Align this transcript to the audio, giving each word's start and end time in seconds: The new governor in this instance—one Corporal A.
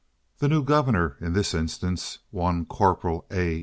The 0.39 0.47
new 0.47 0.63
governor 0.63 1.15
in 1.21 1.33
this 1.33 1.53
instance—one 1.53 2.65
Corporal 2.65 3.27
A. 3.29 3.59